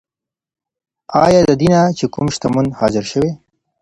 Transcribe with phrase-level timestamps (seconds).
[1.23, 3.31] آيا ددينه چې کوم دشمن حاضر شوی؟